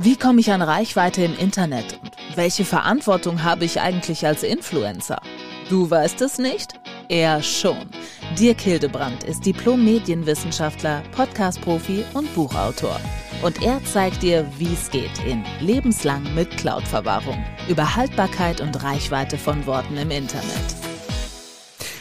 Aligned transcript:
Wie 0.00 0.14
komme 0.14 0.38
ich 0.38 0.52
an 0.52 0.62
Reichweite 0.62 1.24
im 1.24 1.36
Internet 1.36 1.98
und 2.04 2.12
welche 2.36 2.64
Verantwortung 2.64 3.42
habe 3.42 3.64
ich 3.64 3.80
eigentlich 3.80 4.24
als 4.24 4.44
Influencer? 4.44 5.20
Du 5.68 5.90
weißt 5.90 6.20
es 6.20 6.38
nicht? 6.38 6.78
Er 7.08 7.42
schon. 7.42 7.88
Dirk 8.38 8.60
Hildebrand 8.60 9.24
ist 9.24 9.44
Diplom-Medienwissenschaftler, 9.44 11.02
Podcast-Profi 11.10 12.04
und 12.14 12.32
Buchautor. 12.36 13.00
Und 13.42 13.60
er 13.60 13.84
zeigt 13.86 14.22
dir, 14.22 14.46
wie 14.56 14.72
es 14.72 14.88
geht 14.88 15.18
in 15.26 15.42
Lebenslang 15.58 16.32
mit 16.32 16.56
Cloud-Verwahrung. 16.58 17.44
Über 17.68 17.96
Haltbarkeit 17.96 18.60
und 18.60 18.80
Reichweite 18.80 19.36
von 19.36 19.66
Worten 19.66 19.96
im 19.96 20.12
Internet. 20.12 20.76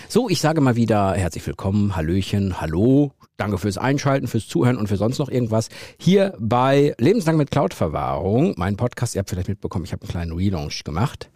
So, 0.08 0.30
ich 0.30 0.40
sage 0.40 0.62
mal 0.62 0.76
wieder 0.76 1.16
herzlich 1.16 1.48
willkommen, 1.48 1.96
Hallöchen, 1.96 2.62
Hallo, 2.62 3.12
danke 3.38 3.58
fürs 3.58 3.78
Einschalten, 3.78 4.28
fürs 4.28 4.48
Zuhören 4.48 4.78
und 4.78 4.88
für 4.88 4.98
sonst 4.98 5.20
noch 5.20 5.30
irgendwas. 5.30 5.70
Hier 5.98 6.34
bei 6.40 6.94
Lebenslang 6.98 7.38
mit 7.38 7.52
Cloud-Verwahrung, 7.52 8.56
mein 8.58 8.76
Podcast, 8.76 9.16
ihr 9.16 9.20
habt 9.20 9.30
vielleicht 9.30 9.48
mitbekommen, 9.48 9.86
ich 9.86 9.94
habe 9.94 10.02
einen 10.02 10.10
kleinen 10.10 10.32
Relaunch 10.34 10.84
gemacht. 10.84 11.30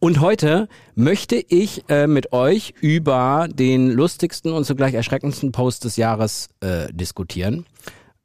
Und 0.00 0.20
heute 0.20 0.68
möchte 0.94 1.36
ich 1.36 1.88
äh, 1.88 2.06
mit 2.06 2.32
euch 2.32 2.74
über 2.80 3.48
den 3.50 3.90
lustigsten 3.90 4.52
und 4.52 4.64
zugleich 4.64 4.94
erschreckendsten 4.94 5.52
Post 5.52 5.84
des 5.84 5.96
Jahres 5.96 6.48
äh, 6.60 6.92
diskutieren 6.92 7.64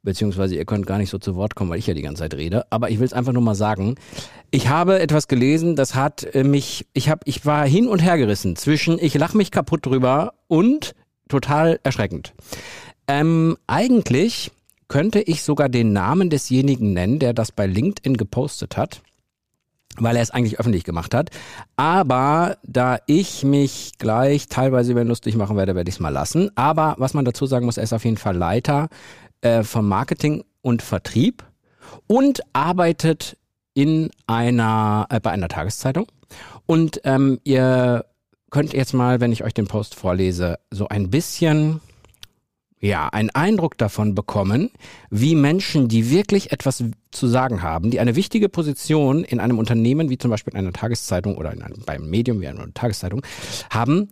beziehungsweise 0.02 0.56
ihr 0.56 0.64
könnt 0.64 0.86
gar 0.86 0.98
nicht 0.98 1.10
so 1.10 1.18
zu 1.18 1.34
Wort 1.36 1.54
kommen, 1.54 1.70
weil 1.70 1.78
ich 1.78 1.86
ja 1.86 1.92
die 1.92 2.02
ganze 2.02 2.20
Zeit 2.22 2.34
rede. 2.34 2.64
Aber 2.70 2.90
ich 2.90 2.98
will 2.98 3.04
es 3.04 3.12
einfach 3.12 3.32
nur 3.34 3.42
mal 3.42 3.54
sagen. 3.54 3.96
Ich 4.50 4.68
habe 4.68 4.98
etwas 4.98 5.28
gelesen, 5.28 5.76
das 5.76 5.94
hat 5.94 6.34
äh, 6.34 6.42
mich, 6.42 6.86
ich 6.94 7.08
habe, 7.10 7.20
ich 7.26 7.44
war 7.44 7.66
hin 7.66 7.86
und 7.86 8.00
her 8.00 8.16
gerissen 8.16 8.56
zwischen, 8.56 8.98
ich 8.98 9.14
lach 9.14 9.34
mich 9.34 9.50
kaputt 9.50 9.84
drüber 9.84 10.32
und 10.48 10.94
total 11.28 11.80
erschreckend. 11.82 12.34
Ähm, 13.10 13.56
eigentlich 13.66 14.52
könnte 14.86 15.20
ich 15.20 15.42
sogar 15.42 15.68
den 15.68 15.92
Namen 15.92 16.30
desjenigen 16.30 16.92
nennen, 16.92 17.18
der 17.18 17.32
das 17.32 17.50
bei 17.50 17.66
LinkedIn 17.66 18.16
gepostet 18.16 18.76
hat 18.76 19.02
weil 19.96 20.14
er 20.14 20.22
es 20.22 20.30
eigentlich 20.30 20.60
öffentlich 20.60 20.84
gemacht 20.84 21.14
hat. 21.14 21.30
Aber 21.74 22.56
da 22.62 22.98
ich 23.06 23.42
mich 23.42 23.98
gleich 23.98 24.46
teilweise 24.46 24.92
über 24.92 25.04
lustig 25.04 25.34
machen 25.34 25.56
werde, 25.56 25.74
werde 25.74 25.88
ich 25.88 25.96
es 25.96 26.00
mal 26.00 26.10
lassen. 26.10 26.48
Aber 26.54 26.94
was 26.98 27.12
man 27.12 27.24
dazu 27.24 27.44
sagen 27.44 27.66
muss, 27.66 27.76
er 27.76 27.82
ist 27.82 27.92
auf 27.92 28.04
jeden 28.04 28.16
Fall 28.16 28.36
Leiter 28.36 28.88
äh, 29.40 29.64
vom 29.64 29.88
Marketing 29.88 30.44
und 30.62 30.80
Vertrieb 30.80 31.42
und 32.06 32.40
arbeitet 32.52 33.36
in 33.74 34.10
einer 34.28 35.06
äh, 35.10 35.18
bei 35.18 35.32
einer 35.32 35.48
Tageszeitung. 35.48 36.06
Und 36.66 37.00
ähm, 37.02 37.40
ihr 37.42 38.04
könnt 38.50 38.72
jetzt 38.72 38.94
mal, 38.94 39.20
wenn 39.20 39.32
ich 39.32 39.42
euch 39.42 39.54
den 39.54 39.66
Post 39.66 39.96
vorlese, 39.96 40.60
so 40.70 40.86
ein 40.88 41.10
bisschen 41.10 41.80
ja, 42.80 43.08
einen 43.08 43.30
Eindruck 43.30 43.76
davon 43.76 44.14
bekommen, 44.14 44.70
wie 45.10 45.34
Menschen, 45.34 45.88
die 45.88 46.10
wirklich 46.10 46.50
etwas 46.50 46.82
zu 47.10 47.26
sagen 47.28 47.62
haben, 47.62 47.90
die 47.90 48.00
eine 48.00 48.16
wichtige 48.16 48.48
Position 48.48 49.22
in 49.22 49.38
einem 49.38 49.58
Unternehmen, 49.58 50.08
wie 50.08 50.18
zum 50.18 50.30
Beispiel 50.30 50.54
in 50.54 50.58
einer 50.58 50.72
Tageszeitung 50.72 51.36
oder 51.36 51.52
in 51.52 51.62
einem, 51.62 51.82
beim 51.84 52.08
Medium 52.08 52.40
wie 52.40 52.48
einer 52.48 52.72
Tageszeitung, 52.72 53.22
haben, 53.68 54.08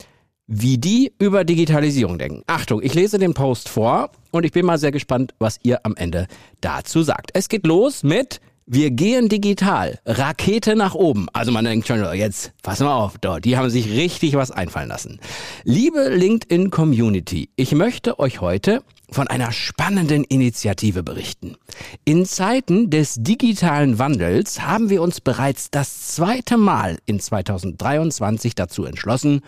wie 0.47 0.79
die 0.79 1.13
über 1.19 1.45
Digitalisierung 1.45 2.19
denken. 2.19 2.43
Achtung, 2.47 2.83
ich 2.83 2.95
lese 2.95 3.19
den 3.19 3.35
Post 3.35 3.69
vor 3.69 4.11
und 4.31 4.45
ich 4.45 4.53
bin 4.53 4.67
mal 4.67 4.79
sehr 4.79 4.93
gespannt, 4.93 5.35
was 5.39 5.59
ihr 5.63 5.85
am 5.85 5.95
Ende 5.97 6.27
dazu 6.61 7.03
sagt. 7.03 7.31
Es 7.35 7.49
geht 7.49 7.67
los 7.67 8.03
mit 8.03 8.41
wir 8.71 8.91
gehen 8.91 9.31
digital. 9.31 9.99
Rakete 10.05 10.77
nach 10.77 10.95
oben. 10.95 11.29
Also 11.33 11.51
man 11.53 11.65
denkt 11.65 11.89
schon, 11.89 12.05
jetzt, 12.15 12.53
pass 12.63 12.81
mal 12.81 12.95
auf, 12.95 13.15
die 13.43 13.57
haben 13.57 13.71
sich 13.71 13.91
richtig 13.91 14.35
was 14.35 14.51
einfallen 14.51 14.89
lassen. 14.89 15.21
Liebe 15.65 16.11
LinkedIn 16.11 16.71
Community, 16.71 17.49
ich 17.57 17.73
möchte 17.73 18.19
euch 18.19 18.43
heute 18.43 18.83
von 19.11 19.27
einer 19.27 19.53
spannenden 19.53 20.23
Initiative 20.23 21.03
berichten. 21.03 21.57
In 22.05 22.27
Zeiten 22.27 22.91
des 22.91 23.15
digitalen 23.19 23.99
Wandels 23.99 24.61
haben 24.61 24.91
wir 24.91 25.01
uns 25.01 25.23
bereits 25.23 25.71
das 25.71 26.15
zweite 26.15 26.59
Mal 26.59 26.99
in 27.07 27.19
2023 27.19 28.55
dazu 28.55 28.85
entschlossen, 28.85 29.41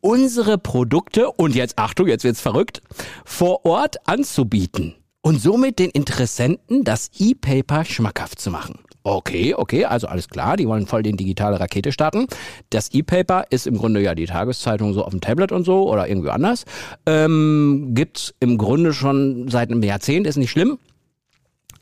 unsere 0.00 0.58
Produkte, 0.58 1.30
und 1.30 1.54
jetzt 1.54 1.78
Achtung, 1.78 2.08
jetzt 2.08 2.24
wird's 2.24 2.40
verrückt, 2.40 2.82
vor 3.24 3.64
Ort 3.64 4.08
anzubieten 4.08 4.96
und 5.26 5.40
somit 5.40 5.80
den 5.80 5.90
Interessenten 5.90 6.84
das 6.84 7.10
E-Paper 7.18 7.84
schmackhaft 7.84 8.40
zu 8.40 8.48
machen. 8.48 8.78
Okay, 9.02 9.54
okay, 9.54 9.84
also 9.84 10.06
alles 10.06 10.28
klar, 10.28 10.56
die 10.56 10.68
wollen 10.68 10.86
voll 10.86 11.02
den 11.02 11.16
digitale 11.16 11.58
Rakete 11.58 11.90
starten. 11.90 12.28
Das 12.70 12.94
E-Paper 12.94 13.46
ist 13.50 13.66
im 13.66 13.76
Grunde 13.76 14.00
ja 14.00 14.14
die 14.14 14.26
Tageszeitung 14.26 14.94
so 14.94 15.02
auf 15.02 15.10
dem 15.10 15.20
Tablet 15.20 15.50
und 15.50 15.64
so 15.64 15.90
oder 15.90 16.08
irgendwie 16.08 16.30
anders. 16.30 16.64
Ähm, 17.06 17.88
gibt's 17.90 18.34
im 18.38 18.56
Grunde 18.56 18.92
schon 18.92 19.48
seit 19.48 19.72
einem 19.72 19.82
Jahrzehnt, 19.82 20.28
ist 20.28 20.36
nicht 20.36 20.52
schlimm. 20.52 20.78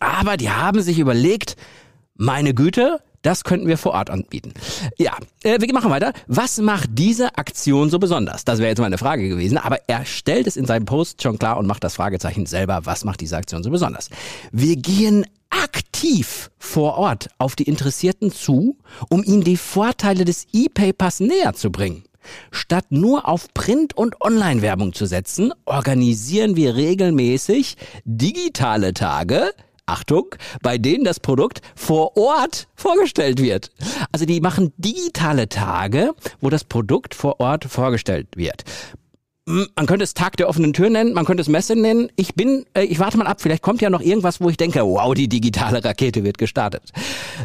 Aber 0.00 0.38
die 0.38 0.48
haben 0.48 0.80
sich 0.80 0.98
überlegt, 0.98 1.56
meine 2.14 2.54
Güte, 2.54 3.00
das 3.24 3.42
könnten 3.42 3.66
wir 3.66 3.78
vor 3.78 3.92
Ort 3.92 4.10
anbieten. 4.10 4.52
Ja, 4.98 5.16
äh, 5.42 5.60
wir 5.60 5.72
machen 5.72 5.90
weiter. 5.90 6.12
Was 6.26 6.58
macht 6.58 6.90
diese 6.92 7.36
Aktion 7.36 7.90
so 7.90 7.98
besonders? 7.98 8.44
Das 8.44 8.58
wäre 8.58 8.68
jetzt 8.68 8.80
meine 8.80 8.98
Frage 8.98 9.28
gewesen, 9.28 9.58
aber 9.58 9.78
er 9.88 10.04
stellt 10.04 10.46
es 10.46 10.56
in 10.56 10.66
seinem 10.66 10.84
Post 10.84 11.22
schon 11.22 11.38
klar 11.38 11.56
und 11.56 11.66
macht 11.66 11.82
das 11.82 11.96
Fragezeichen 11.96 12.46
selber. 12.46 12.82
Was 12.84 13.04
macht 13.04 13.20
diese 13.20 13.36
Aktion 13.36 13.62
so 13.62 13.70
besonders? 13.70 14.10
Wir 14.52 14.76
gehen 14.76 15.24
aktiv 15.48 16.50
vor 16.58 16.98
Ort 16.98 17.28
auf 17.38 17.56
die 17.56 17.64
Interessierten 17.64 18.30
zu, 18.30 18.76
um 19.08 19.24
ihnen 19.24 19.42
die 19.42 19.56
Vorteile 19.56 20.24
des 20.24 20.46
E-Papers 20.52 21.20
näher 21.20 21.54
zu 21.54 21.70
bringen. 21.70 22.04
Statt 22.50 22.86
nur 22.90 23.28
auf 23.28 23.52
Print- 23.54 23.96
und 23.96 24.20
Online-Werbung 24.20 24.92
zu 24.92 25.06
setzen, 25.06 25.52
organisieren 25.64 26.56
wir 26.56 26.74
regelmäßig 26.74 27.76
digitale 28.04 28.94
Tage, 28.94 29.52
Achtung, 29.86 30.34
bei 30.62 30.78
denen 30.78 31.04
das 31.04 31.20
Produkt 31.20 31.60
vor 31.74 32.16
Ort 32.16 32.68
vorgestellt 32.74 33.40
wird. 33.40 33.70
Also 34.12 34.26
die 34.26 34.40
machen 34.40 34.72
digitale 34.76 35.48
Tage, 35.48 36.12
wo 36.40 36.50
das 36.50 36.64
Produkt 36.64 37.14
vor 37.14 37.40
Ort 37.40 37.64
vorgestellt 37.64 38.28
wird. 38.36 38.64
Man 39.46 39.86
könnte 39.86 40.04
es 40.04 40.14
Tag 40.14 40.38
der 40.38 40.48
offenen 40.48 40.72
Tür 40.72 40.88
nennen, 40.88 41.12
man 41.12 41.26
könnte 41.26 41.42
es 41.42 41.48
Messe 41.48 41.76
nennen. 41.76 42.10
Ich 42.16 42.34
bin, 42.34 42.64
äh, 42.72 42.84
ich 42.84 42.98
warte 42.98 43.18
mal 43.18 43.26
ab, 43.26 43.42
vielleicht 43.42 43.62
kommt 43.62 43.82
ja 43.82 43.90
noch 43.90 44.00
irgendwas, 44.00 44.40
wo 44.40 44.48
ich 44.48 44.56
denke, 44.56 44.80
wow, 44.80 45.12
die 45.12 45.28
digitale 45.28 45.84
Rakete 45.84 46.24
wird 46.24 46.38
gestartet. 46.38 46.82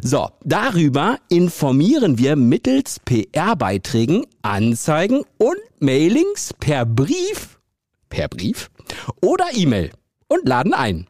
So, 0.01 0.29
darüber 0.45 1.17
informieren 1.27 2.17
wir 2.17 2.37
mittels 2.37 3.01
PR-Beiträgen, 3.03 4.25
Anzeigen 4.43 5.23
und 5.37 5.57
Mailings 5.79 6.53
per 6.57 6.85
Brief, 6.85 7.59
per 8.07 8.29
Brief 8.29 8.71
oder 9.21 9.47
E-Mail 9.53 9.91
und 10.29 10.47
laden 10.47 10.73
ein. 10.73 11.07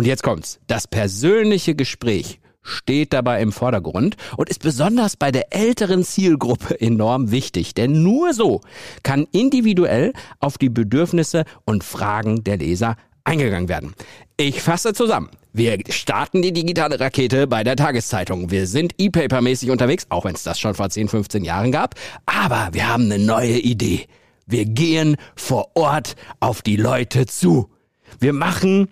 Und 0.00 0.06
jetzt 0.06 0.22
kommt's. 0.22 0.58
Das 0.66 0.88
persönliche 0.88 1.74
Gespräch 1.74 2.40
steht 2.62 3.12
dabei 3.12 3.42
im 3.42 3.52
Vordergrund 3.52 4.16
und 4.38 4.48
ist 4.48 4.62
besonders 4.62 5.14
bei 5.14 5.30
der 5.30 5.54
älteren 5.54 6.04
Zielgruppe 6.04 6.80
enorm 6.80 7.32
wichtig, 7.32 7.74
denn 7.74 8.02
nur 8.02 8.32
so 8.32 8.62
kann 9.02 9.26
individuell 9.30 10.14
auf 10.38 10.56
die 10.56 10.70
Bedürfnisse 10.70 11.44
und 11.66 11.84
Fragen 11.84 12.44
der 12.44 12.56
Leser 12.56 12.96
eingegangen 13.24 13.68
werden. 13.68 13.92
Ich 14.38 14.62
fasse 14.62 14.94
zusammen. 14.94 15.28
Wir 15.52 15.78
starten 15.90 16.40
die 16.40 16.54
digitale 16.54 16.98
Rakete 16.98 17.46
bei 17.46 17.62
der 17.62 17.76
Tageszeitung. 17.76 18.50
Wir 18.50 18.66
sind 18.66 18.94
E-Paper-mäßig 18.96 19.70
unterwegs, 19.70 20.06
auch 20.08 20.24
wenn 20.24 20.34
es 20.34 20.44
das 20.44 20.58
schon 20.58 20.74
vor 20.74 20.88
10, 20.88 21.08
15 21.08 21.44
Jahren 21.44 21.72
gab. 21.72 21.94
Aber 22.24 22.70
wir 22.72 22.88
haben 22.88 23.12
eine 23.12 23.22
neue 23.22 23.58
Idee. 23.58 24.06
Wir 24.46 24.64
gehen 24.64 25.18
vor 25.36 25.72
Ort 25.74 26.16
auf 26.40 26.62
die 26.62 26.76
Leute 26.76 27.26
zu. 27.26 27.68
Wir 28.18 28.32
machen 28.32 28.88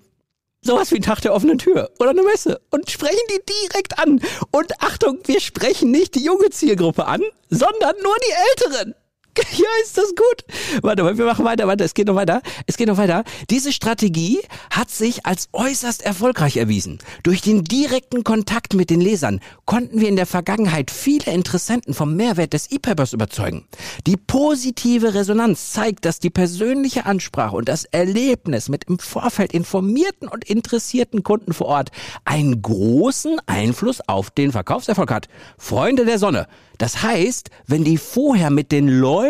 sowas 0.69 0.93
wie 0.93 0.97
ein 0.97 1.03
Tag 1.03 1.23
der 1.23 1.33
offenen 1.33 1.57
Tür 1.57 1.91
oder 1.99 2.11
eine 2.11 2.23
Messe 2.23 2.61
und 2.71 2.91
sprechen 2.91 3.17
die 3.31 3.41
direkt 3.71 3.99
an. 3.99 4.21
Und 4.51 4.71
Achtung, 4.81 5.19
wir 5.25 5.41
sprechen 5.41 5.91
nicht 5.91 6.15
die 6.15 6.23
junge 6.23 6.51
Zielgruppe 6.51 7.07
an, 7.07 7.23
sondern 7.49 7.97
nur 8.03 8.15
die 8.27 8.67
Älteren. 8.67 8.95
Ja, 9.59 9.67
ist 9.83 9.99
das 9.99 10.15
gut. 10.15 10.83
Warte 10.83 11.03
mal, 11.03 11.19
wir 11.19 11.25
machen 11.25 11.45
weiter, 11.45 11.67
warte, 11.67 11.85
es 11.85 11.95
geht 11.95 12.07
noch 12.07 12.15
weiter. 12.15 12.43
Es 12.67 12.77
geht 12.77 12.89
noch 12.89 12.97
weiter. 12.97 13.25
Diese 13.51 13.73
Strategie 13.73 14.41
hat 14.71 14.91
sich 14.91 15.27
als 15.27 15.49
äußerst 15.53 16.03
erfolgreich 16.03 16.57
erwiesen. 16.57 16.99
Durch 17.23 17.41
den 17.41 17.65
direkten 17.65 18.25
Kontakt 18.25 18.75
mit 18.75 18.91
den 18.91 19.01
Lesern 19.01 19.41
konnten 19.65 20.01
wir 20.01 20.09
in 20.09 20.17
der 20.17 20.27
Vergangenheit 20.27 20.91
viele 20.91 21.33
Interessenten 21.33 21.95
vom 21.95 22.15
Mehrwert 22.15 22.53
des 22.53 22.71
E-Papers 22.71 23.13
überzeugen. 23.13 23.67
Die 24.07 24.17
positive 24.17 25.15
Resonanz 25.15 25.73
zeigt, 25.73 26.05
dass 26.05 26.21
die 26.21 26.31
persönliche 26.31 27.07
Ansprache 27.07 27.57
und 27.57 27.69
das 27.69 27.85
Erlebnis 27.85 28.69
mit 28.69 28.85
im 28.85 28.99
Vorfeld 28.99 29.53
informierten 29.53 30.29
und 30.29 30.45
interessierten 30.45 31.23
Kunden 31.23 31.53
vor 31.53 31.67
Ort 31.67 31.91
einen 32.25 32.63
großen 32.63 33.41
Einfluss 33.47 34.01
auf 34.07 34.31
den 34.31 34.53
Verkaufserfolg 34.53 35.11
hat. 35.11 35.29
Freunde 35.57 36.05
der 36.05 36.19
Sonne, 36.19 36.47
das 36.79 37.03
heißt, 37.03 37.51
wenn 37.67 37.83
die 37.83 37.99
vorher 37.99 38.51
mit 38.51 38.71
den 38.71 38.89
Leuten 38.89 39.28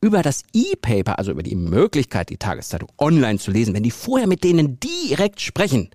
über 0.00 0.22
das 0.22 0.42
E-Paper, 0.52 1.18
also 1.18 1.32
über 1.32 1.42
die 1.42 1.56
Möglichkeit, 1.56 2.30
die 2.30 2.36
Tageszeitung 2.36 2.88
online 2.98 3.38
zu 3.38 3.50
lesen, 3.50 3.74
wenn 3.74 3.82
die 3.82 3.90
vorher 3.90 4.26
mit 4.26 4.44
denen 4.44 4.78
direkt 4.80 5.40
sprechen, 5.40 5.90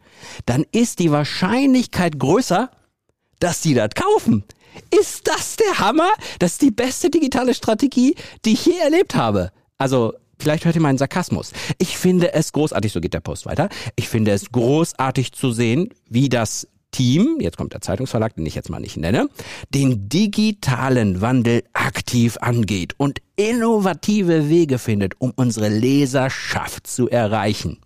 dann 0.46 0.66
ist 0.72 1.00
die 1.00 1.12
Wahrscheinlichkeit 1.12 2.20
größer, 2.20 2.70
dass 3.40 3.62
die 3.62 3.74
das 3.74 3.92
kaufen. 3.96 4.44
Ist 4.98 5.28
das 5.28 5.56
der 5.56 5.80
Hammer? 5.80 6.10
Das 6.40 6.54
ist 6.54 6.62
die 6.62 6.72
beste 6.72 7.10
digitale 7.10 7.54
Strategie, 7.54 8.16
die 8.46 8.54
ich 8.54 8.66
je 8.66 8.78
erlebt 8.78 9.16
habe. 9.16 9.52
Also, 9.78 10.14
vielleicht 10.40 10.66
hört 10.66 10.76
ihr 10.76 10.82
meinen 10.82 10.98
Sarkasmus. 10.98 11.52
Ich 11.78 11.98
finde 11.98 12.34
es 12.34 12.52
großartig, 12.54 12.92
so 12.92 13.02
geht 13.02 13.14
der 13.14 13.20
Post 13.20 13.46
weiter. 13.46 13.70
Ich 13.96 14.10
finde 14.10 14.32
es 14.32 14.52
großartig 14.52 15.32
zu 15.32 15.52
sehen, 15.52 15.90
wie 16.10 16.30
das 16.30 16.68
Team, 16.92 17.38
jetzt 17.40 17.58
kommt 17.58 17.74
der 17.74 17.82
Zeitungsverlag, 17.82 18.36
den 18.36 18.46
ich 18.46 18.56
jetzt 18.56 18.70
mal 18.70 18.80
nicht 18.80 18.98
nenne, 18.98 19.30
den 19.70 20.10
digitalen 20.10 21.22
Wandel 21.22 21.64
aktiv 21.74 22.38
angeht 22.42 22.94
und 22.98 23.22
innovative 23.36 24.50
Wege 24.50 24.80
findet, 24.80 25.14
um 25.20 25.32
unsere 25.36 25.70
Leserschaft 25.70 26.88
zu 26.88 27.10
erreichen. 27.10 27.80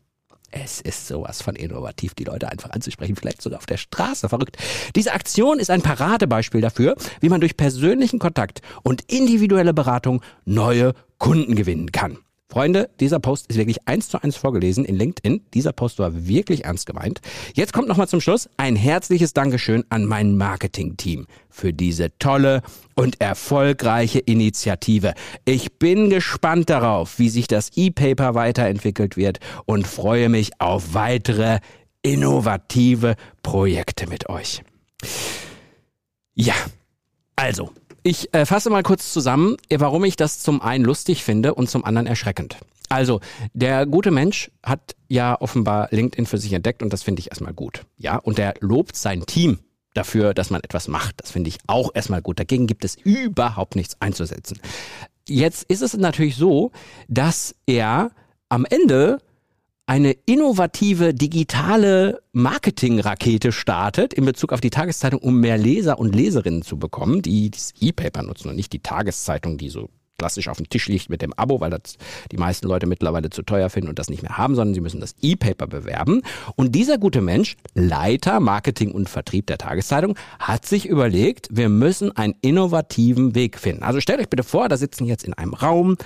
Es 0.55 0.81
ist 0.81 1.07
sowas 1.07 1.41
von 1.41 1.55
innovativ, 1.55 2.13
die 2.13 2.25
Leute 2.25 2.51
einfach 2.51 2.69
anzusprechen, 2.69 3.15
vielleicht 3.15 3.41
sogar 3.41 3.57
auf 3.57 3.65
der 3.65 3.77
Straße. 3.77 4.29
Verrückt. 4.29 4.57
Diese 4.95 5.13
Aktion 5.13 5.57
ist 5.57 5.71
ein 5.71 5.81
Paradebeispiel 5.81 6.61
dafür, 6.61 6.95
wie 7.21 7.29
man 7.29 7.41
durch 7.41 7.57
persönlichen 7.57 8.19
Kontakt 8.19 8.61
und 8.83 9.01
individuelle 9.11 9.73
Beratung 9.73 10.21
neue 10.45 10.93
Kunden 11.17 11.55
gewinnen 11.55 11.91
kann. 11.91 12.19
Freunde, 12.53 12.87
dieser 12.99 13.17
Post 13.17 13.47
ist 13.47 13.57
wirklich 13.57 13.87
eins 13.87 14.09
zu 14.09 14.21
eins 14.21 14.35
vorgelesen 14.35 14.85
in 14.85 14.95
LinkedIn. 14.95 15.41
Dieser 15.55 15.71
Post 15.71 15.97
war 15.97 16.27
wirklich 16.27 16.65
ernst 16.65 16.85
gemeint. 16.85 17.19
Jetzt 17.55 17.73
kommt 17.73 17.87
nochmal 17.87 18.07
zum 18.07 18.21
Schluss 18.21 18.47
ein 18.57 18.75
herzliches 18.75 19.33
Dankeschön 19.33 19.83
an 19.89 20.05
mein 20.05 20.37
Marketing-Team 20.37 21.25
für 21.49 21.73
diese 21.73 22.15
tolle 22.19 22.61
und 22.93 23.19
erfolgreiche 23.19 24.19
Initiative. 24.19 25.15
Ich 25.45 25.79
bin 25.79 26.11
gespannt 26.11 26.69
darauf, 26.69 27.17
wie 27.17 27.29
sich 27.29 27.47
das 27.47 27.71
E-Paper 27.75 28.35
weiterentwickelt 28.35 29.17
wird 29.17 29.39
und 29.65 29.87
freue 29.87 30.29
mich 30.29 30.51
auf 30.61 30.93
weitere 30.93 31.57
innovative 32.03 33.15
Projekte 33.41 34.05
mit 34.05 34.29
euch. 34.29 34.61
Ja, 36.35 36.53
also, 37.35 37.71
ich 38.03 38.33
äh, 38.33 38.45
fasse 38.45 38.69
mal 38.69 38.83
kurz 38.83 39.13
zusammen, 39.13 39.57
warum 39.69 40.03
ich 40.03 40.15
das 40.15 40.39
zum 40.39 40.61
einen 40.61 40.83
lustig 40.83 41.23
finde 41.23 41.53
und 41.55 41.69
zum 41.69 41.85
anderen 41.85 42.07
erschreckend. 42.07 42.57
Also, 42.89 43.21
der 43.53 43.85
gute 43.85 44.11
Mensch 44.11 44.51
hat 44.61 44.95
ja 45.07 45.39
offenbar 45.39 45.87
LinkedIn 45.91 46.25
für 46.25 46.37
sich 46.37 46.53
entdeckt 46.53 46.83
und 46.83 46.93
das 46.93 47.01
finde 47.01 47.21
ich 47.21 47.31
erstmal 47.31 47.53
gut. 47.53 47.85
Ja, 47.97 48.17
und 48.17 48.37
er 48.37 48.53
lobt 48.59 48.95
sein 48.95 49.25
Team 49.25 49.59
dafür, 49.93 50.33
dass 50.33 50.49
man 50.49 50.61
etwas 50.61 50.87
macht. 50.87 51.15
Das 51.21 51.31
finde 51.31 51.47
ich 51.47 51.57
auch 51.67 51.91
erstmal 51.93 52.21
gut. 52.21 52.39
Dagegen 52.39 52.67
gibt 52.67 52.83
es 52.85 52.95
überhaupt 52.95 53.75
nichts 53.75 53.99
einzusetzen. 53.99 54.59
Jetzt 55.27 55.63
ist 55.63 55.81
es 55.81 55.95
natürlich 55.95 56.35
so, 56.35 56.71
dass 57.07 57.55
er 57.65 58.11
am 58.49 58.65
Ende 58.65 59.19
eine 59.85 60.11
innovative 60.25 61.13
digitale 61.13 62.21
Marketingrakete 62.31 63.51
startet 63.51 64.13
in 64.13 64.25
Bezug 64.25 64.53
auf 64.53 64.61
die 64.61 64.69
Tageszeitung, 64.69 65.19
um 65.19 65.39
mehr 65.39 65.57
Leser 65.57 65.99
und 65.99 66.15
Leserinnen 66.15 66.61
zu 66.61 66.77
bekommen, 66.77 67.21
die 67.21 67.51
das 67.51 67.73
E-Paper 67.79 68.23
nutzen 68.23 68.49
und 68.49 68.55
nicht 68.55 68.71
die 68.71 68.81
Tageszeitung, 68.81 69.57
die 69.57 69.69
so 69.69 69.89
klassisch 70.17 70.47
auf 70.47 70.57
dem 70.57 70.69
Tisch 70.69 70.87
liegt 70.87 71.09
mit 71.09 71.21
dem 71.21 71.33
Abo, 71.33 71.59
weil 71.59 71.71
das 71.71 71.97
die 72.31 72.37
meisten 72.37 72.67
Leute 72.67 72.87
mittlerweile 72.87 73.29
zu 73.29 73.41
teuer 73.41 73.69
finden 73.69 73.89
und 73.89 73.99
das 73.99 74.09
nicht 74.09 74.21
mehr 74.21 74.37
haben, 74.37 74.55
sondern 74.55 74.73
sie 74.73 74.79
müssen 74.79 75.01
das 75.01 75.15
E-Paper 75.21 75.67
bewerben. 75.67 76.21
Und 76.55 76.75
dieser 76.75 76.97
gute 76.97 77.19
Mensch, 77.19 77.57
Leiter 77.73 78.39
Marketing 78.39 78.91
und 78.91 79.09
Vertrieb 79.09 79.47
der 79.47 79.57
Tageszeitung, 79.57 80.17
hat 80.39 80.65
sich 80.65 80.85
überlegt, 80.85 81.49
wir 81.51 81.67
müssen 81.67 82.15
einen 82.15 82.35
innovativen 82.41 83.35
Weg 83.35 83.59
finden. 83.59 83.83
Also 83.83 83.99
stellt 83.99 84.21
euch 84.21 84.29
bitte 84.29 84.43
vor, 84.43 84.69
da 84.69 84.77
sitzen 84.77 85.05
jetzt 85.05 85.25
in 85.25 85.33
einem 85.33 85.53
Raum 85.53 85.97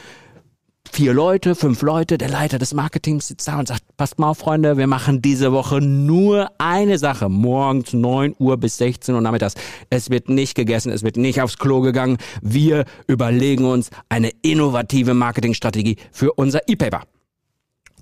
vier 0.92 1.14
Leute, 1.14 1.56
fünf 1.56 1.82
Leute, 1.82 2.18
der 2.18 2.30
Leiter 2.30 2.60
des 2.60 2.74
Marketings 2.74 3.28
sitzt 3.28 3.48
da 3.48 3.60
und 3.60 3.68
sagt, 3.68 3.84
passt 3.98 4.20
mal 4.20 4.30
auf, 4.30 4.38
Freunde, 4.38 4.78
wir 4.78 4.88
machen 4.88 5.22
diese 5.22 5.52
Woche 5.52 5.82
nur 5.82 6.52
eine 6.58 6.98
Sache. 6.98 7.30
Morgens 7.30 7.94
9 7.94 8.36
Uhr 8.40 8.58
bis 8.58 8.78
16 8.78 9.16
Uhr 9.16 9.22
nachmittags. 9.22 9.56
Es 9.90 10.10
wird 10.10 10.30
nicht 10.30 10.56
gegessen, 10.56 10.92
es 10.92 11.04
wird 11.04 11.18
nicht 11.18 11.42
aufs 11.42 11.58
Klo 11.58 11.82
gegangen. 11.82 12.18
Wir 12.42 12.86
überlegen 13.08 13.66
uns 13.66 13.90
eine 14.10 14.32
innovative 14.42 15.14
Marketingstrategie 15.14 15.98
für 16.12 16.34
unser 16.34 16.68
E-Paper. 16.68 17.04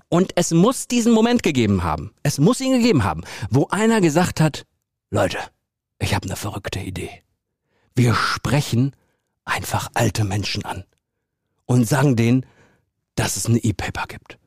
Und 0.08 0.32
es 0.36 0.52
muss 0.52 0.88
diesen 0.88 1.12
Moment 1.12 1.42
gegeben 1.42 1.82
haben. 1.82 2.12
Es 2.22 2.38
muss 2.38 2.60
ihn 2.60 2.72
gegeben 2.72 3.04
haben, 3.04 3.22
wo 3.50 3.66
einer 3.70 4.00
gesagt 4.00 4.40
hat, 4.40 4.64
Leute, 5.10 5.38
ich 5.98 6.14
habe 6.14 6.26
eine 6.26 6.36
verrückte 6.36 6.80
Idee. 6.80 7.10
Wir 7.94 8.14
sprechen 8.14 8.92
einfach 9.44 9.88
alte 9.94 10.24
Menschen 10.24 10.64
an 10.64 10.84
und 11.64 11.88
sagen 11.88 12.16
denen, 12.16 12.46
dass 13.16 13.36
es 13.36 13.48
ein 13.48 13.58
E-Paper 13.60 14.04
gibt. 14.06 14.38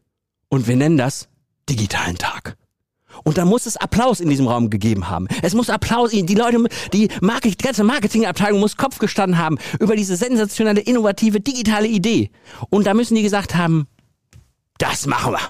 Und 0.48 0.68
wir 0.68 0.76
nennen 0.76 0.98
das 0.98 1.28
digitalen 1.70 2.18
Tag. 2.18 2.56
Und 3.24 3.38
da 3.38 3.46
muss 3.46 3.66
es 3.66 3.78
Applaus 3.78 4.20
in 4.20 4.30
diesem 4.30 4.48
Raum 4.48 4.70
gegeben 4.70 5.10
haben. 5.10 5.28
Es 5.42 5.54
muss 5.54 5.70
Applaus, 5.70 6.12
die 6.12 6.36
Leute, 6.36 6.64
die, 6.94 7.10
Marketing, 7.22 7.58
die 7.58 7.64
ganze 7.64 7.84
Marketingabteilung 7.84 8.60
muss 8.60 8.78
Kopf 8.78 9.00
gestanden 9.00 9.38
haben 9.38 9.58
über 9.80 9.96
diese 9.96 10.16
sensationelle, 10.16 10.80
innovative, 10.80 11.40
digitale 11.42 11.88
Idee. 11.88 12.32
Und 12.70 12.88
da 12.88 12.94
müssen 12.94 13.16
die 13.16 13.24
gesagt 13.24 13.56
haben, 13.56 13.88
das 14.78 15.06
machen 15.06 15.34
wir. 15.34 15.42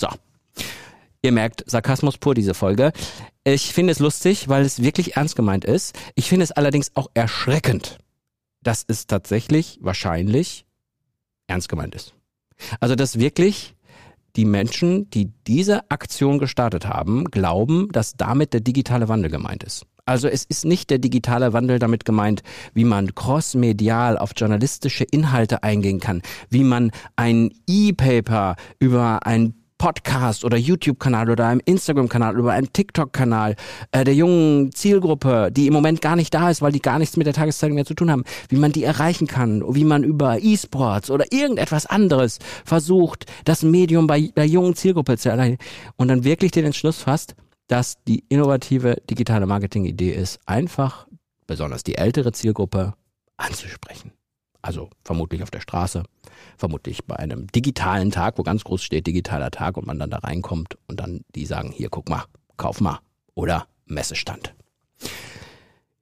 So. 0.00 0.08
Ihr 1.22 1.32
merkt, 1.32 1.64
Sarkasmus 1.66 2.18
pur, 2.18 2.34
diese 2.34 2.54
Folge. 2.54 2.92
Ich 3.44 3.72
finde 3.72 3.92
es 3.92 3.98
lustig, 3.98 4.48
weil 4.48 4.64
es 4.64 4.82
wirklich 4.82 5.16
ernst 5.16 5.36
gemeint 5.36 5.64
ist. 5.64 5.96
Ich 6.14 6.28
finde 6.28 6.44
es 6.44 6.52
allerdings 6.52 6.92
auch 6.94 7.10
erschreckend, 7.14 7.98
dass 8.62 8.84
es 8.86 9.06
tatsächlich 9.06 9.78
wahrscheinlich 9.80 10.66
ernst 11.46 11.68
gemeint 11.68 11.94
ist. 11.94 12.14
Also, 12.80 12.94
dass 12.94 13.18
wirklich 13.18 13.74
die 14.36 14.44
Menschen, 14.44 15.08
die 15.10 15.30
diese 15.46 15.90
Aktion 15.90 16.38
gestartet 16.38 16.86
haben, 16.86 17.24
glauben, 17.26 17.88
dass 17.92 18.14
damit 18.16 18.52
der 18.52 18.60
digitale 18.60 19.08
Wandel 19.08 19.30
gemeint 19.30 19.62
ist. 19.62 19.86
Also 20.06 20.28
es 20.28 20.44
ist 20.44 20.64
nicht 20.66 20.90
der 20.90 20.98
digitale 20.98 21.52
Wandel 21.54 21.78
damit 21.78 22.04
gemeint, 22.04 22.42
wie 22.74 22.84
man 22.84 23.14
crossmedial 23.14 24.18
auf 24.18 24.32
journalistische 24.36 25.04
Inhalte 25.04 25.62
eingehen 25.62 25.98
kann, 25.98 26.20
wie 26.50 26.64
man 26.64 26.90
ein 27.16 27.52
E-Paper 27.66 28.56
über 28.78 29.26
ein 29.26 29.54
Podcast 29.78 30.44
oder 30.44 30.56
YouTube-Kanal 30.56 31.30
oder 31.30 31.46
einem 31.46 31.60
Instagram-Kanal 31.64 32.38
oder 32.38 32.52
einem 32.52 32.72
TikTok-Kanal 32.72 33.56
äh, 33.92 34.04
der 34.04 34.14
jungen 34.14 34.72
Zielgruppe, 34.72 35.50
die 35.52 35.66
im 35.66 35.72
Moment 35.72 36.00
gar 36.00 36.16
nicht 36.16 36.32
da 36.32 36.50
ist, 36.50 36.62
weil 36.62 36.72
die 36.72 36.80
gar 36.80 36.98
nichts 36.98 37.16
mit 37.16 37.26
der 37.26 37.34
Tageszeitung 37.34 37.74
mehr 37.74 37.84
zu 37.84 37.94
tun 37.94 38.10
haben, 38.10 38.24
wie 38.48 38.56
man 38.56 38.72
die 38.72 38.84
erreichen 38.84 39.26
kann, 39.26 39.62
wie 39.74 39.84
man 39.84 40.04
über 40.04 40.38
E-Sports 40.40 41.10
oder 41.10 41.24
irgendetwas 41.32 41.86
anderes 41.86 42.38
versucht, 42.64 43.26
das 43.44 43.62
Medium 43.62 44.06
bei 44.06 44.30
der 44.36 44.46
jungen 44.46 44.74
Zielgruppe 44.74 45.18
zu 45.18 45.28
erreichen 45.28 45.58
und 45.96 46.08
dann 46.08 46.24
wirklich 46.24 46.52
den 46.52 46.64
Entschluss 46.64 46.98
fasst, 46.98 47.34
dass 47.66 47.96
die 48.06 48.24
innovative 48.28 49.02
digitale 49.10 49.46
Marketing-Idee 49.46 50.12
ist, 50.12 50.40
einfach 50.46 51.06
besonders 51.46 51.82
die 51.82 51.96
ältere 51.96 52.32
Zielgruppe 52.32 52.94
anzusprechen. 53.36 54.12
Also 54.64 54.88
vermutlich 55.04 55.42
auf 55.42 55.50
der 55.50 55.60
Straße, 55.60 56.04
vermutlich 56.56 57.04
bei 57.04 57.16
einem 57.16 57.48
digitalen 57.48 58.10
Tag, 58.10 58.38
wo 58.38 58.42
ganz 58.42 58.64
groß 58.64 58.82
steht 58.82 59.06
digitaler 59.06 59.50
Tag 59.50 59.76
und 59.76 59.86
man 59.86 59.98
dann 59.98 60.08
da 60.08 60.16
reinkommt 60.16 60.78
und 60.86 61.00
dann 61.00 61.20
die 61.34 61.44
sagen, 61.44 61.70
hier 61.70 61.90
guck 61.90 62.08
mal, 62.08 62.24
kauf 62.56 62.80
mal 62.80 63.00
oder 63.34 63.66
Messestand. 63.84 64.54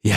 Ja, 0.05 0.17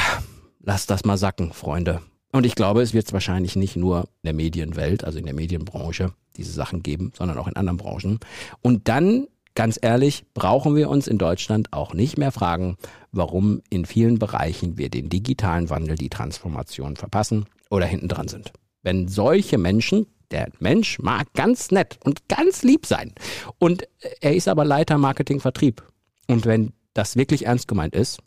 lasst 0.59 0.91
das 0.91 1.05
mal 1.05 1.17
sacken, 1.17 1.53
Freunde. 1.53 2.03
Und 2.31 2.45
ich 2.45 2.53
glaube, 2.53 2.83
es 2.83 2.93
wird 2.93 3.07
es 3.07 3.13
wahrscheinlich 3.13 3.55
nicht 3.55 3.77
nur 3.77 4.01
in 4.01 4.25
der 4.25 4.33
Medienwelt, 4.33 5.03
also 5.03 5.17
in 5.17 5.25
der 5.25 5.33
Medienbranche, 5.33 6.13
diese 6.35 6.51
Sachen 6.51 6.83
geben, 6.83 7.13
sondern 7.17 7.39
auch 7.39 7.47
in 7.47 7.55
anderen 7.55 7.77
Branchen. 7.77 8.19
Und 8.61 8.87
dann, 8.87 9.25
ganz 9.55 9.79
ehrlich, 9.81 10.25
brauchen 10.33 10.75
wir 10.75 10.89
uns 10.89 11.07
in 11.07 11.17
Deutschland 11.17 11.73
auch 11.73 11.93
nicht 11.93 12.17
mehr 12.17 12.31
fragen, 12.31 12.77
warum 13.11 13.61
in 13.69 13.85
vielen 13.85 14.19
Bereichen 14.19 14.77
wir 14.77 14.89
den 14.89 15.09
digitalen 15.09 15.69
Wandel, 15.69 15.95
die 15.95 16.09
Transformation 16.09 16.95
verpassen 16.95 17.45
oder 17.69 17.85
hinten 17.85 18.07
dran 18.07 18.27
sind. 18.27 18.53
Wenn 18.83 19.07
solche 19.07 19.57
Menschen, 19.57 20.05
der 20.31 20.49
Mensch 20.59 20.99
mag 20.99 21.33
ganz 21.33 21.71
nett 21.71 21.97
und 22.03 22.27
ganz 22.27 22.63
lieb 22.63 22.85
sein 22.85 23.13
und 23.57 23.87
er 24.21 24.35
ist 24.35 24.47
aber 24.47 24.65
Leiter 24.65 24.97
Marketing 24.97 25.39
Vertrieb. 25.39 25.83
Und 26.27 26.45
wenn 26.45 26.73
das 26.93 27.15
wirklich 27.15 27.45
ernst 27.45 27.67
gemeint 27.67 27.95
ist, 27.95 28.19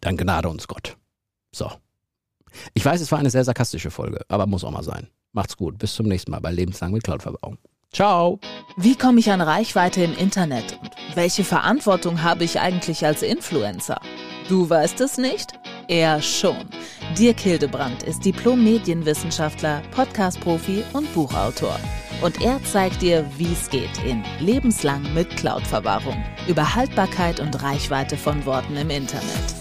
dann 0.00 0.16
gnade 0.16 0.48
uns 0.48 0.66
Gott. 0.68 0.96
So. 1.54 1.70
Ich 2.74 2.84
weiß, 2.84 3.00
es 3.00 3.12
war 3.12 3.18
eine 3.18 3.30
sehr 3.30 3.44
sarkastische 3.44 3.90
Folge, 3.90 4.20
aber 4.28 4.46
muss 4.46 4.64
auch 4.64 4.70
mal 4.70 4.82
sein. 4.82 5.08
Macht's 5.32 5.56
gut. 5.56 5.78
Bis 5.78 5.94
zum 5.94 6.06
nächsten 6.06 6.30
Mal 6.30 6.40
bei 6.40 6.50
Lebenslang 6.50 6.92
mit 6.92 7.04
Cloudverbauung. 7.04 7.58
Ciao. 7.92 8.38
Wie 8.76 8.94
komme 8.94 9.18
ich 9.18 9.32
an 9.32 9.40
Reichweite 9.40 10.04
im 10.04 10.16
Internet 10.16 10.78
und 10.80 10.90
welche 11.16 11.42
Verantwortung 11.42 12.22
habe 12.22 12.44
ich 12.44 12.60
eigentlich 12.60 13.04
als 13.04 13.22
Influencer? 13.22 14.00
Du 14.48 14.70
weißt 14.70 15.00
es 15.00 15.18
nicht? 15.18 15.54
Er 15.88 16.22
schon. 16.22 16.68
Dirk 17.18 17.40
Hildebrandt 17.40 18.04
ist 18.04 18.24
Diplom-Medienwissenschaftler, 18.24 19.82
Podcast-Profi 19.90 20.84
und 20.92 21.12
Buchautor. 21.14 21.80
Und 22.22 22.40
er 22.40 22.62
zeigt 22.62 23.02
dir, 23.02 23.26
wie 23.36 23.52
es 23.52 23.68
geht 23.68 23.98
in 24.04 24.22
Lebenslang 24.38 25.12
mit 25.12 25.36
Cloud-Verwahrung. 25.36 26.24
Über 26.46 26.76
Haltbarkeit 26.76 27.40
und 27.40 27.60
Reichweite 27.60 28.16
von 28.16 28.46
Worten 28.46 28.76
im 28.76 28.90
Internet. 28.90 29.59